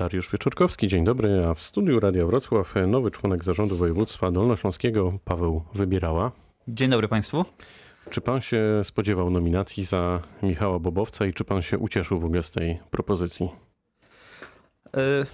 [0.00, 5.62] Dariusz Wieczorkowski, dzień dobry, a w studiu Radia Wrocław nowy członek zarządu województwa dolnośląskiego Paweł
[5.74, 6.32] Wybierała.
[6.68, 7.44] Dzień dobry Państwu.
[8.10, 12.42] Czy pan się spodziewał nominacji za Michała Bobowca i czy pan się ucieszył w ogóle
[12.42, 13.48] z tej propozycji?
[14.96, 15.26] E,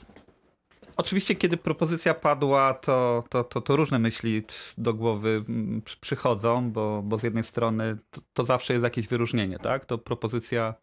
[0.97, 4.43] oczywiście, kiedy propozycja padła, to, to, to, to, różne myśli
[4.79, 9.59] do głowy mm, przychodzą, bo, bo z jednej strony to, to zawsze jest jakieś wyróżnienie,
[9.59, 9.85] tak?
[9.85, 10.75] To propozycja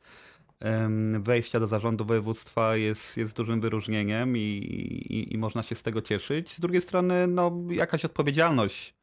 [1.20, 6.02] wejścia do zarządu województwa jest, jest dużym wyróżnieniem i, i, i, można się z tego
[6.02, 6.54] cieszyć.
[6.54, 8.94] Z drugiej strony, no, jakaś odpowiedzialność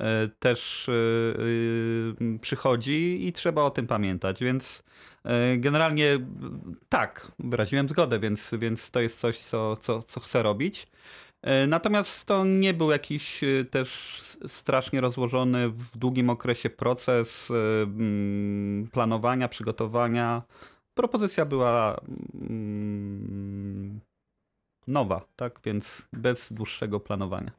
[0.00, 4.82] e, też e, e, przychodzi i trzeba o tym pamiętać, więc
[5.56, 6.18] generalnie
[6.88, 10.88] tak, wyraziłem zgodę, więc, więc to jest coś, co, co, co chcę robić.
[11.68, 17.52] Natomiast to nie był jakiś też strasznie rozłożony w długim okresie proces
[18.92, 20.42] planowania, przygotowania
[20.94, 22.00] propozycja była
[22.34, 24.00] mm,
[24.86, 25.60] nowa, tak?
[25.64, 27.50] Więc bez dłuższego planowania.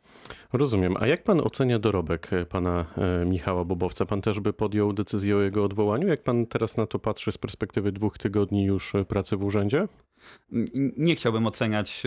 [0.54, 0.96] Rozumiem.
[1.00, 4.06] A jak pan ocenia dorobek e, pana e, Michała Bobowca?
[4.06, 6.08] Pan też by podjął decyzję o jego odwołaniu?
[6.08, 9.88] Jak pan teraz na to patrzy z perspektywy dwóch tygodni już e, pracy w urzędzie?
[10.98, 12.04] Nie chciałbym oceniać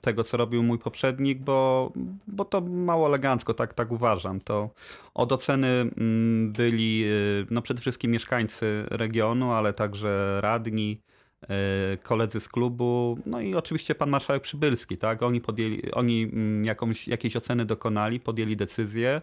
[0.00, 1.92] tego, co robił mój poprzednik, bo,
[2.26, 4.40] bo to mało elegancko, tak, tak uważam.
[4.40, 4.70] To
[5.14, 7.04] od oceny mm, byli
[7.50, 11.00] no przede wszystkim mieszkańcy regionu, ale także radni,
[11.42, 15.22] E, koledzy z klubu, no i oczywiście pan marszałek Przybylski, tak?
[15.22, 19.22] Oni, podjęli, oni mm, jakąś, jakieś oceny dokonali, podjęli decyzję.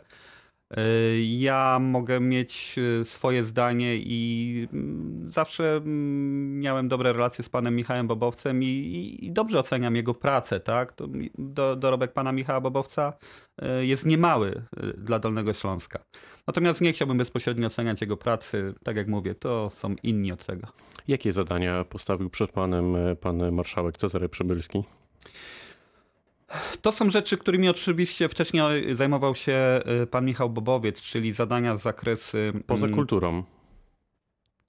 [0.77, 0.83] E,
[1.21, 7.75] ja mogę mieć e, swoje zdanie i mm, zawsze mm, miałem dobre relacje z panem
[7.75, 10.93] Michałem Bobowcem i, i dobrze oceniam jego pracę, tak?
[11.37, 13.13] Do, dorobek pana Michała Bobowca
[13.81, 14.61] jest niemały
[14.97, 15.99] dla Dolnego Śląska.
[16.47, 18.73] Natomiast nie chciałbym bezpośrednio oceniać jego pracy.
[18.83, 20.67] Tak jak mówię, to są inni od tego.
[21.07, 24.83] Jakie zadania postawił przed panem e, pan marszałek Cezary Przybylski?
[26.81, 31.81] To są rzeczy, którymi oczywiście wcześniej zajmował się e, pan Michał Bobowiec, czyli zadania z
[31.81, 32.37] zakresu.
[32.67, 33.43] Poza mm, kulturą.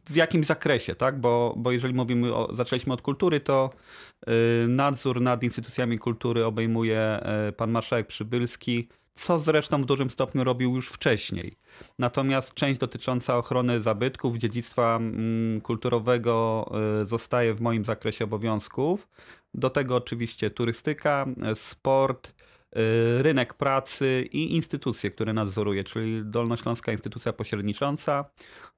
[0.07, 1.21] W jakimś zakresie, tak?
[1.21, 3.71] Bo, bo jeżeli mówimy, o, zaczęliśmy od kultury, to
[4.27, 4.33] e,
[4.69, 7.21] nadzór nad instytucjami kultury obejmuje
[7.57, 11.57] pan marszałek Przybylski co zresztą w dużym stopniu robił już wcześniej.
[11.99, 16.71] Natomiast część dotycząca ochrony zabytków, dziedzictwa mm, kulturowego
[17.03, 19.09] y, zostaje w moim zakresie obowiązków.
[19.55, 22.33] Do tego oczywiście turystyka, sport, y,
[23.19, 28.25] rynek pracy i instytucje, które nadzoruje, czyli Dolnośląska Instytucja Pośrednicząca,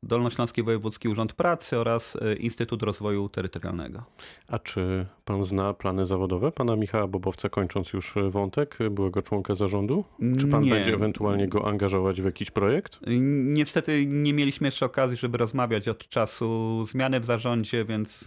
[0.03, 4.05] Dolnośląski Wojewódzki Urząd Pracy oraz y, Instytut Rozwoju Terytorialnego.
[4.49, 10.05] A czy pan zna plany zawodowe pana Michała Bobowca, kończąc już wątek byłego członka zarządu?
[10.39, 10.71] Czy pan nie.
[10.71, 12.99] będzie ewentualnie go angażować w jakiś projekt?
[13.45, 18.25] Niestety nie mieliśmy jeszcze okazji, żeby rozmawiać od czasu zmiany w zarządzie, więc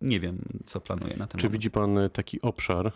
[0.00, 1.52] nie wiem, co planuje na ten Czy moment.
[1.52, 2.92] widzi pan taki obszar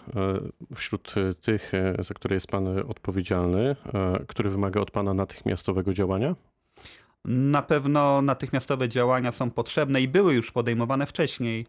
[0.75, 6.37] wśród tych, za które jest pan odpowiedzialny, e, który wymaga od pana natychmiastowego działania?
[7.25, 11.67] Na pewno natychmiastowe działania są potrzebne i były już podejmowane wcześniej y,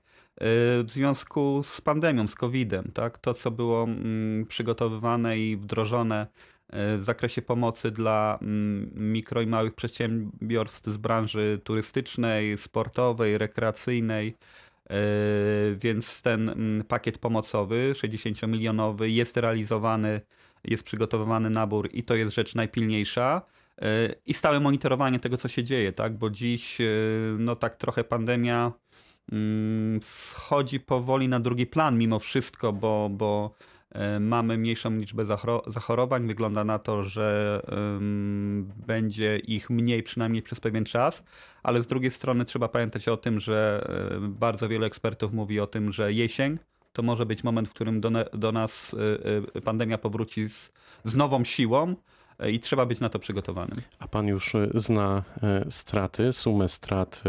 [0.83, 2.91] w związku z pandemią, z COVID-em.
[2.93, 3.17] Tak?
[3.17, 6.27] To, co było mm, przygotowywane i wdrożone
[6.73, 14.37] w zakresie pomocy dla mm, mikro i małych przedsiębiorstw z branży turystycznej, sportowej, rekreacyjnej.
[14.91, 20.21] Y, więc ten mm, pakiet pomocowy 60-milionowy jest realizowany,
[20.63, 23.41] jest przygotowywany nabór i to jest rzecz najpilniejsza
[24.25, 26.17] i stałe monitorowanie tego, co się dzieje, tak?
[26.17, 26.85] Bo dziś, e,
[27.39, 28.71] no tak trochę pandemia
[29.31, 33.55] mm, schodzi powoli na drugi plan mimo wszystko, bo, bo
[34.19, 35.25] mamy mniejszą liczbę
[35.67, 36.27] zachorowań.
[36.27, 37.61] Wygląda na to, że
[38.87, 41.23] będzie ich mniej przynajmniej przez pewien czas,
[41.63, 45.67] ale z drugiej strony trzeba pamiętać o tym, że e, bardzo wielu ekspertów mówi o
[45.67, 46.57] tym, że jesień
[46.93, 48.95] to może być moment, w którym do, do nas
[49.63, 50.71] pandemia powróci z,
[51.05, 51.95] z nową siłą.
[52.39, 53.81] E, i trzeba być na to przygotowanym.
[53.99, 57.23] A pan już e, zna e, straty, sumę strat,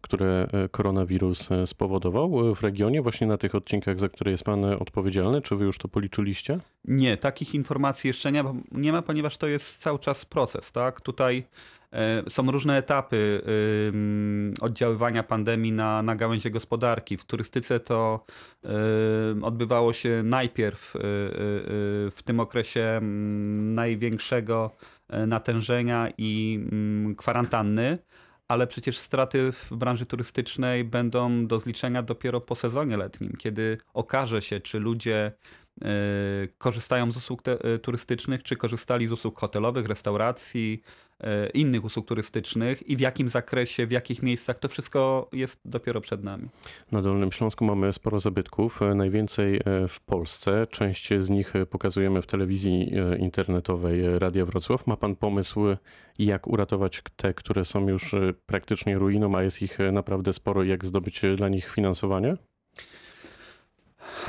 [0.00, 5.42] które koronawirus spowodował w regionie, właśnie na tych odcinkach, za które jest pan odpowiedzialny?
[5.42, 6.58] Czy wy już to policzyliście?
[6.84, 10.72] Nie, takich informacji jeszcze nie ma, nie ma ponieważ to jest cały czas proces.
[10.72, 11.00] Tak?
[11.00, 11.44] Tutaj
[11.92, 13.42] E, są różne etapy
[14.60, 17.16] oddziaływania pandemii na, na gałęzie gospodarki.
[17.16, 18.24] W turystyce to
[19.42, 21.02] odbywało się najpierw e, e,
[22.10, 23.00] w tym okresie
[23.74, 24.70] największego
[25.26, 26.60] natężenia i
[27.16, 27.98] kwarantanny
[28.50, 34.42] ale przecież straty w branży turystycznej będą do zliczenia dopiero po sezonie letnim, kiedy okaże
[34.42, 35.32] się, czy ludzie
[36.58, 40.82] korzystają z usług te, turystycznych, czy korzystali z usług hotelowych, restauracji,
[41.24, 46.00] E, innych usług turystycznych i w jakim zakresie, w jakich miejscach, to wszystko jest dopiero
[46.00, 46.48] przed nami.
[46.92, 50.66] Na Dolnym Śląsku mamy sporo zabytków, najwięcej w Polsce.
[50.70, 54.86] Część z nich pokazujemy w telewizji internetowej Radia Wrocław.
[54.86, 55.60] Ma pan pomysł,
[56.18, 58.14] jak uratować te, które są już
[58.46, 62.36] praktycznie ruiną, a jest ich naprawdę sporo, jak zdobyć dla nich finansowanie?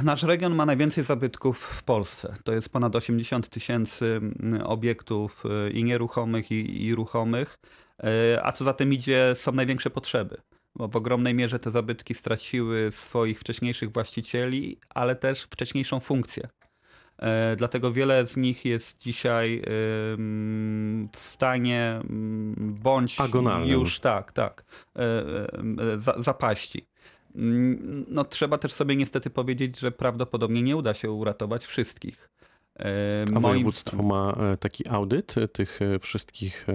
[0.03, 2.33] Nasz region ma najwięcej zabytków w Polsce.
[2.43, 4.05] To jest ponad 80 tysięcy
[4.39, 7.57] mm, obiektów y, i nieruchomych, i, i ruchomych.
[8.03, 8.07] Y,
[8.43, 10.37] a co za tym idzie, są największe potrzeby.
[10.75, 16.43] Bo w ogromnej mierze te zabytki straciły swoich wcześniejszych właścicieli, ale też wcześniejszą funkcję.
[16.43, 19.61] Y, dlatego wiele z nich jest dzisiaj
[21.15, 23.69] w stanie mm, bądź Agonalnym.
[23.69, 24.63] już tak, tak,
[26.17, 26.90] zapaści.
[28.07, 32.29] No, trzeba też sobie niestety powiedzieć, że prawdopodobnie nie uda się uratować wszystkich.
[32.79, 33.41] E, A Moim...
[33.41, 36.67] województwo ma e, taki audyt e, tych wszystkich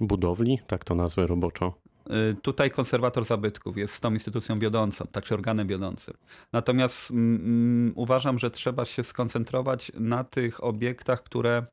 [0.00, 1.74] budowli, tak to nazwę roboczo?
[2.42, 6.14] Tutaj konserwator zabytków jest tą instytucją wiodącą, także organem wiodącym.
[6.52, 11.66] Natomiast mm, uważam, że trzeba się skoncentrować na tych obiektach, które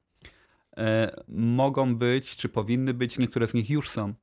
[0.78, 4.14] e, mogą być, czy powinny być, niektóre z nich już są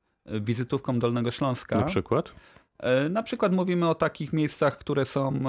[0.41, 1.77] wizytówką Dolnego Śląska.
[1.77, 2.33] Na przykład?
[2.79, 5.39] E, na przykład mówimy o takich miejscach, które są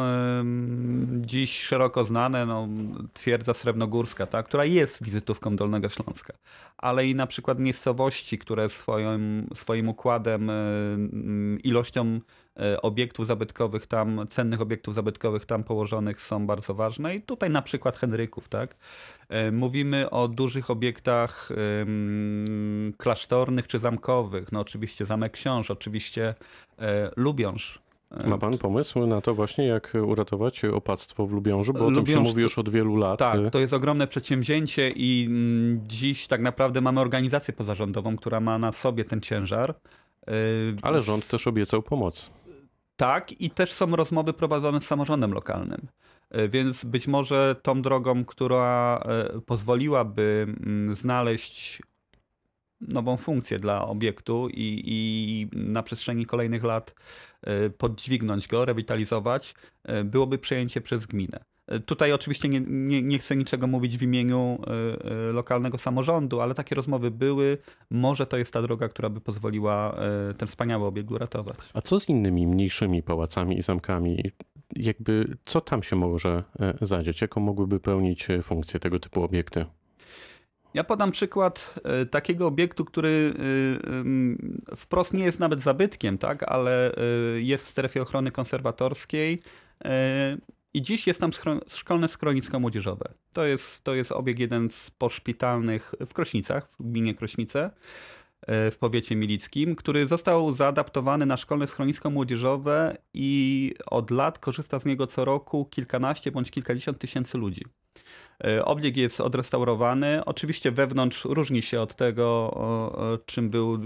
[1.21, 2.69] dziś szeroko znane, no,
[3.13, 6.33] twierdza Srebrnogórska, ta, która jest wizytówką Dolnego Śląska,
[6.79, 10.51] ale i na przykład miejscowości, które swoim, swoim układem,
[11.65, 12.21] ilością
[12.61, 17.63] e, obiektów zabytkowych tam, cennych obiektów zabytkowych tam położonych są bardzo ważne i tutaj na
[17.63, 18.77] przykład Henryków, tak?
[19.31, 21.49] E, mówimy o dużych obiektach
[22.97, 26.35] klasztornych czy zamkowych, no oczywiście Zamek Książ, oczywiście
[26.79, 27.79] e, Lubiąż.
[28.11, 31.73] E, Ma pan pomysł na to właśnie, jak uratować opactwo w Lubiążu?
[31.73, 33.19] Bo o tym się mówi już od wielu lat.
[33.19, 38.59] Tak, to jest ogromne przedsięwzięcie i mm, dziś tak naprawdę mamy organizację pozarządową, która ma
[38.59, 39.75] na sobie ten ciężar.
[40.83, 42.31] Ale rząd też obiecał pomoc.
[42.97, 45.89] Tak, i też są rozmowy prowadzone z samorządem lokalnym.
[46.31, 51.83] E, więc być może tą drogą, która e, pozwoliłaby mm, znaleźć
[52.81, 56.95] nową funkcję dla obiektu i, i na przestrzeni kolejnych lat
[57.43, 59.55] e, podźwignąć go, rewitalizować,
[60.05, 61.45] byłoby przejęcie przez gminę.
[61.87, 64.59] Tutaj oczywiście nie, nie, nie, chcę niczego mówić w imieniu
[65.33, 67.59] lokalnego samorządu, ale takie rozmowy były.
[67.91, 69.97] Może to jest ta droga, która by pozwoliła
[70.39, 71.57] ten wspaniały obiekt uratować.
[71.75, 74.23] A co z innymi mniejszymi pałacami i zamkami?
[74.77, 77.21] jakby co tam się może e, zadzieć?
[77.21, 79.67] Jaką mogłyby pełnić e, funkcję tego typu obiekty?
[80.75, 83.35] Ja podam przykład e, takiego obiektu, który
[84.77, 86.95] wprost nie jest nawet zabytkiem, tak, ale
[87.37, 89.43] jest w strefie ochrony konserwatorskiej.
[90.75, 91.31] I dziś jest tam
[91.69, 93.15] szkolne schronisko młodzieżowe.
[93.33, 97.71] To jest, to jest obiekt jeden z poszpitalnych w Krośnicach, w gminie Krośnice.
[98.47, 104.81] E, w powiecie milickim, który został zaadaptowany na szkolne schronisko młodzieżowe i od lat korzysta
[104.81, 107.65] z niego co roku kilkanaście bądź kilkadziesiąt tysięcy ludzi.
[108.45, 110.25] E, obiekt jest odrestaurowany.
[110.25, 113.79] Oczywiście wewnątrz różni się od tego, czym był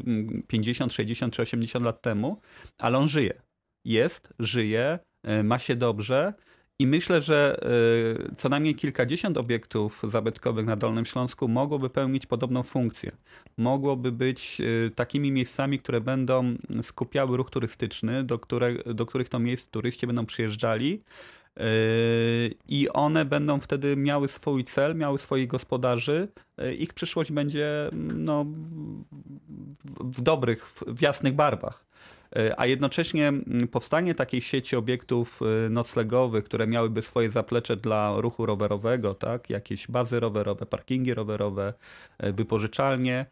[0.49, 2.41] 50, 60 czy 80 lat temu,
[2.79, 3.43] ale on żyje.
[3.85, 6.35] Jest, żyje, e, ma się dobrze
[6.79, 7.61] i myślę, że
[8.31, 13.13] y, co najmniej kilkadziesiąt obiektów zabytkowych na Dolnym Śląsku mogłoby pełnić podobną funkcję.
[13.57, 19.39] Mogłoby być y, takimi miejscami, które będą skupiały ruch turystyczny, do, które, do których to
[19.39, 21.01] miejsc turyści będą przyjeżdżali.
[21.61, 26.29] Y, I one będą wtedy miały swój cel, miały swoich gospodarzy.
[26.79, 28.47] Ich przyszłość będzie no,
[30.01, 31.85] w dobrych, w jasnych barwach.
[32.37, 33.33] E, a jednocześnie
[33.71, 39.51] powstanie takiej sieci obiektów e, noclegowych, które miałyby swoje zaplecze dla ruchu rowerowego, tak?
[39.51, 41.75] jakieś bazy rowerowe, parkingi rowerowe,
[42.19, 43.27] e, wypożyczalnie,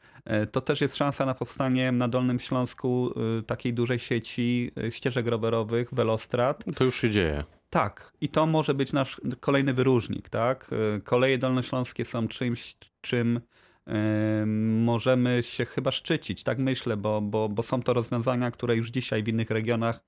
[0.52, 3.14] to też jest szansa na powstanie na Dolnym Śląsku
[3.46, 6.64] takiej dużej sieci ścieżek rowerowych, welostrad.
[6.76, 7.44] To już się dzieje.
[7.70, 10.70] Tak, i to może być nasz kolejny wyróżnik, tak?
[11.04, 13.40] Koleje dolnośląskie są czymś, czym
[14.84, 19.22] możemy się chyba szczycić, tak myślę, bo, bo, bo są to rozwiązania, które już dzisiaj
[19.22, 20.00] w innych regionach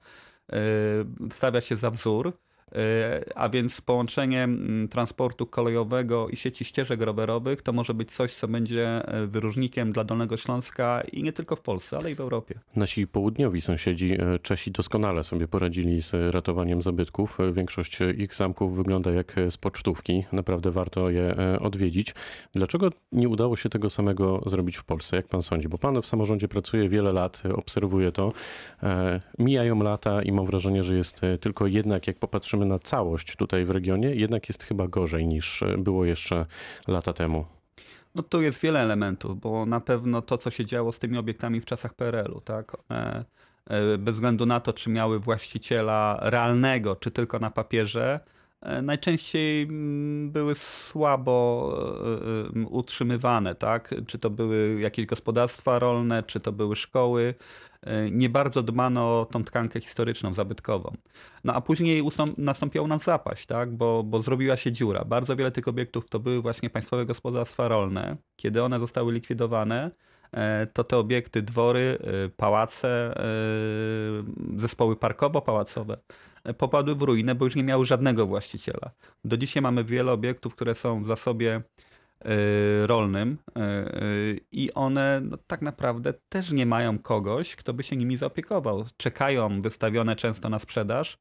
[1.31, 2.33] stawia się za wzór.
[2.73, 4.49] E, a więc połączenie
[4.91, 10.05] transportu kolejowego i sieci ścieżek rowerowych to może być coś, co będzie e, wyróżnikiem dla
[10.05, 12.59] Dolnego Śląska i nie tylko w Polsce, ale i w Europie.
[12.77, 17.39] Nasi południowi sąsiedzi e, Czesi doskonale sobie poradzili z ratowaniem zabytków.
[17.53, 20.25] Większość ich zamków wygląda jak z pocztówki.
[20.33, 22.15] Naprawdę warto je odwiedzić.
[22.53, 25.17] Dlaczego nie udało się tego samego zrobić w Polsce?
[25.17, 25.69] Jak pan sądzi?
[25.69, 28.33] Bo pan w samorządzie pracuje wiele lat, obserwuje to.
[29.39, 33.65] Mijają lata i mam wrażenie, że jest tylko jednak, jak popatrzymy patrzymy na całość tutaj
[33.65, 36.47] w regionie, jednak jest chyba gorzej niż e, było jeszcze
[36.89, 37.45] lata temu.
[38.15, 41.61] No tu jest wiele elementów, bo na pewno to, co się działo z tymi obiektami
[41.61, 42.77] w czasach PRL-u, tak?
[42.89, 43.25] One,
[43.67, 48.21] e, bez względu na to, czy miały właściciela realnego, czy tylko na papierze,
[48.61, 51.69] e, najczęściej mm, były słabo
[52.55, 53.95] e, e, utrzymywane, tak?
[54.07, 57.35] Czy to były jakieś gospodarstwa rolne, czy to były szkoły.
[57.85, 60.97] E, Nie bardzo dbano tą tkankę historyczną, zabytkową.
[61.45, 62.03] No a później
[62.39, 63.77] nastąpiła u nas zapaść, tak?
[63.77, 65.05] bo, bo zrobiła się dziura.
[65.05, 68.17] Bardzo wiele tych obiektów to były właśnie państwowe gospodarstwa rolne.
[68.37, 69.91] Kiedy one zostały likwidowane,
[70.33, 73.15] e, to te obiekty, dwory, e, pałace,
[74.57, 75.97] zespoły parkowo-pałacowe
[76.59, 78.91] popadły w ruinę, bo już nie miały żadnego właściciela.
[79.25, 81.63] Do dzisiaj mamy wiele obiektów, które są w zasobie
[82.87, 84.03] rolnym e, e,
[84.53, 88.85] i one no, tak naprawdę też nie mają kogoś, kto by się nimi zaopiekował.
[88.97, 91.19] Czekają wystawione często na sprzedaż,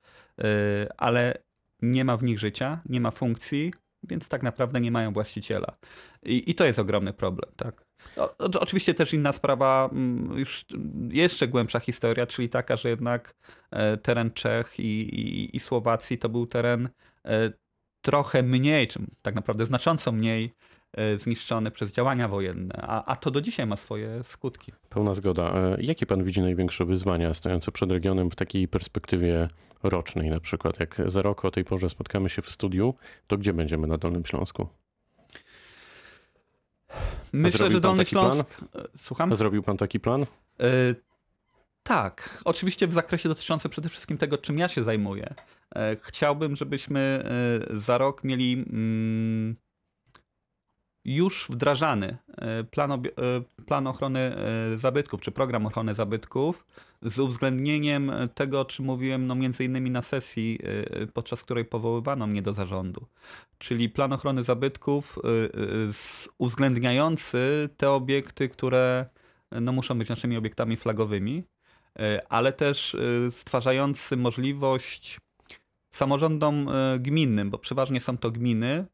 [0.98, 1.44] ale
[1.82, 5.78] nie ma w nich życia, nie ma funkcji, więc tak naprawdę nie mają właściciela.
[6.24, 7.86] I, i to jest ogromny problem, tak.
[8.18, 10.66] O, oczywiście też inna sprawa, mm, już
[11.10, 13.36] jeszcze głębsza historia, czyli taka, że jednak
[13.72, 16.90] e, teren Czech i, i, i Słowacji to był teren
[17.26, 17.52] e,
[18.02, 20.54] trochę mniej, czy tak naprawdę znacząco mniej
[21.18, 24.72] zniszczony przez działania wojenne, a, a to do dzisiaj ma swoje skutki.
[24.90, 25.54] Pełna zgoda.
[25.54, 29.48] E, Jakie pan widzi największe wyzwania stojące przed regionem w takiej perspektywie
[29.84, 30.80] rocznej na przykład?
[30.80, 32.94] Jak za rok o tej porze spotkamy się w studiu,
[33.28, 34.68] to gdzie będziemy na Dolnym Śląsku?
[37.34, 38.32] Myślę, że Dolny plan?
[38.34, 38.62] Śląsk...
[38.76, 39.36] e, Słucham?
[39.36, 40.22] Zrobił pan taki plan?
[40.60, 40.66] E,
[41.84, 45.34] Tak, oczywiście w zakresie dotyczącym przede wszystkim tego, czym ja się zajmuję.
[45.76, 47.24] E, Chciałbym, żebyśmy
[47.72, 49.56] e, za rok mieli mm,
[51.06, 53.00] już wdrażany e, plan, e,
[53.66, 56.66] plan ochrony e, zabytków, czy program ochrony zabytków
[57.02, 60.60] z uwzględnieniem tego, o czym mówiłem no między innymi na sesji,
[61.14, 63.06] podczas której powoływano mnie do zarządu.
[63.58, 65.20] Czyli plan ochrony zabytków
[66.38, 69.06] uwzględniający te obiekty, które
[69.52, 71.44] no, muszą być naszymi obiektami flagowymi,
[72.30, 72.98] ale też
[73.32, 75.20] stwarzający możliwość
[75.92, 76.70] samorządom
[77.00, 78.86] gminnym, bo przeważnie są to gminy,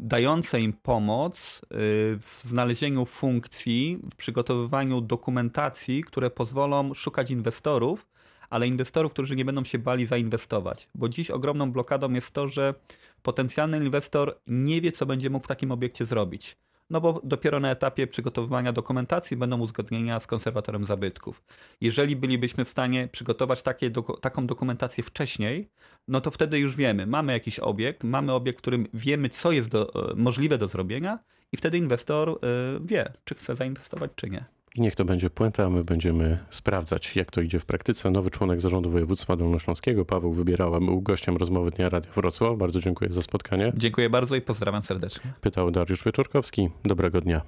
[0.00, 1.76] dające im pomoc e,
[2.18, 8.06] w znalezieniu funkcji, w przygotowywaniu dokumentacji, które pozwolą szukać inwestorów,
[8.50, 10.88] ale inwestorów, którzy nie będą się bali zainwestować.
[10.94, 12.74] Bo dziś ogromną blokadą jest to, że
[13.22, 16.56] potencjalny inwestor nie wie, co będzie mógł w takim obiekcie zrobić.
[16.90, 21.42] No bo dopiero na etapie przygotowywania dokumentacji będą uzgodnienia z konserwatorem zabytków.
[21.80, 25.70] Jeżeli bylibyśmy w stanie przygotować takie, taką dokumentację wcześniej,
[26.08, 29.68] no to wtedy już wiemy, mamy jakiś obiekt, mamy obiekt, w którym wiemy, co jest
[29.68, 31.18] do, e, możliwe do zrobienia
[31.52, 32.36] i wtedy inwestor e,
[32.84, 34.59] wie, czy chce zainwestować, czy nie.
[34.76, 38.10] I niech to będzie puenta, a my będziemy sprawdzać, jak to idzie w praktyce.
[38.10, 42.58] Nowy członek zarządu województwa dolnośląskiego, Paweł Wybierała, był gościem rozmowy Dnia Radia Wrocław.
[42.58, 43.72] Bardzo dziękuję za spotkanie.
[43.76, 45.32] Dziękuję bardzo i pozdrawiam serdecznie.
[45.40, 46.68] Pytał Dariusz Wieczorkowski.
[46.84, 47.42] Dobrego dnia.